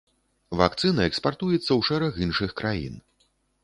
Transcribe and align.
Вакцына 0.61 1.01
экспартуюцца 1.11 1.59
ў 1.59 1.81
шэраг 1.91 2.13
іншых 2.29 2.51
краін. 2.65 2.95